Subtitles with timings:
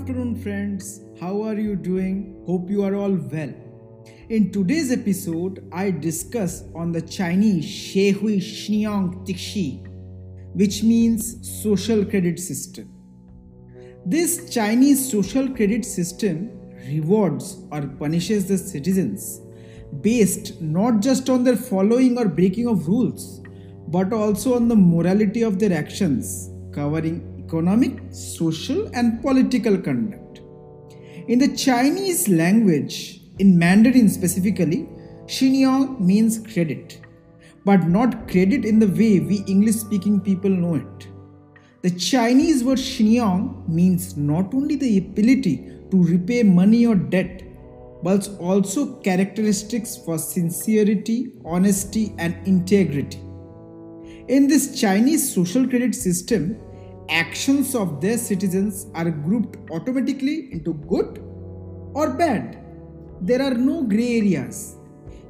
[0.00, 1.02] afternoon, friends.
[1.20, 2.42] How are you doing?
[2.46, 3.52] Hope you are all well.
[4.30, 9.86] In today's episode, I discuss on the Chinese Shehui Xinyong Tixi,
[10.54, 12.88] which means social credit system.
[14.06, 16.50] This Chinese social credit system
[16.86, 19.42] rewards or punishes the citizens
[20.00, 23.42] based not just on their following or breaking of rules,
[23.88, 30.40] but also on the morality of their actions, covering economic, social, and political conduct.
[31.26, 34.88] In the Chinese language, in Mandarin specifically,
[35.26, 37.00] Xinyong means credit,
[37.64, 41.08] but not credit in the way we English speaking people know it.
[41.82, 45.56] The Chinese word Xinyong means not only the ability
[45.90, 47.42] to repay money or debt,
[48.02, 53.18] but also characteristics for sincerity, honesty, and integrity.
[54.28, 56.56] In this Chinese social credit system,
[57.10, 61.18] actions of their citizens are grouped automatically into good
[61.94, 62.58] or bad.
[63.20, 64.76] There are no gray areas.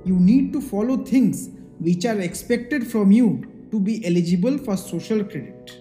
[0.04, 5.24] You need to follow things which are expected from you to be eligible for social
[5.24, 5.78] credit.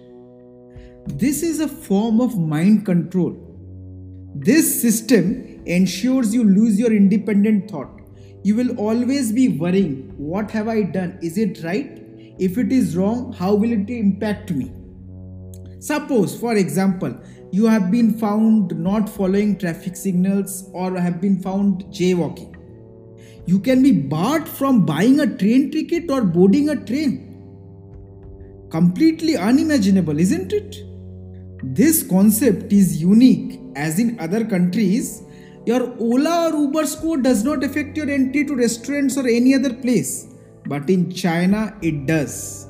[1.06, 3.36] This is a form of mind control.
[4.34, 8.00] This system ensures you lose your independent thought.
[8.42, 11.18] You will always be worrying what have I done?
[11.20, 12.02] Is it right?
[12.38, 14.72] If it is wrong, how will it impact me?
[15.80, 17.18] Suppose, for example,
[17.52, 22.54] you have been found not following traffic signals or have been found jaywalking.
[23.46, 27.26] You can be barred from buying a train ticket or boarding a train.
[28.70, 30.76] Completely unimaginable, isn't it?
[31.62, 35.22] This concept is unique, as in other countries,
[35.66, 39.74] your Ola or Uber score does not affect your entry to restaurants or any other
[39.74, 40.28] place,
[40.66, 42.69] but in China it does.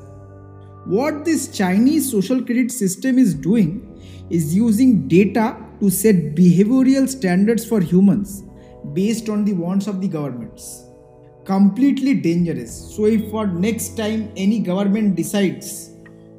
[0.91, 3.97] What this Chinese social credit system is doing
[4.29, 8.43] is using data to set behavioral standards for humans
[8.93, 10.87] based on the wants of the governments.
[11.45, 12.73] Completely dangerous.
[12.97, 15.91] So, if for next time any government decides,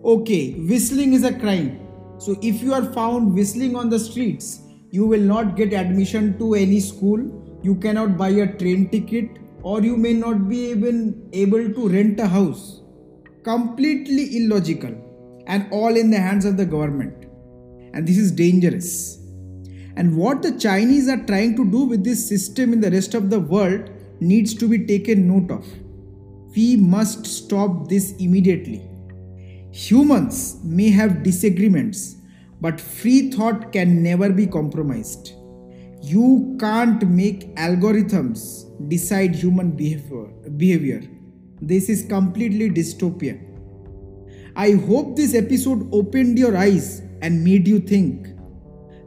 [0.03, 5.05] okay, whistling is a crime, so if you are found whistling on the streets, you
[5.05, 7.23] will not get admission to any school,
[7.63, 9.29] you cannot buy a train ticket,
[9.63, 12.80] or you may not be even able to rent a house
[13.43, 17.25] completely illogical and all in the hands of the government.
[17.93, 19.17] And this is dangerous.
[19.95, 23.29] And what the Chinese are trying to do with this system in the rest of
[23.29, 25.65] the world needs to be taken note of.
[26.55, 28.87] We must stop this immediately.
[29.71, 32.17] Humans may have disagreements,
[32.59, 35.33] but free thought can never be compromised.
[36.01, 40.27] You can't make algorithms decide human behavior.
[40.57, 41.01] behavior
[41.61, 43.47] this is completely dystopian.
[44.55, 48.27] I hope this episode opened your eyes and made you think.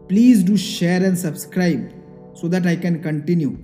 [0.09, 1.93] Please do share and subscribe
[2.35, 3.59] so that I can continue.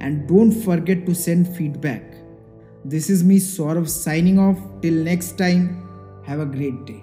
[0.00, 2.02] And don't forget to send feedback.
[2.84, 4.58] This is me, Saurav, signing off.
[4.82, 7.02] Till next time, have a great day.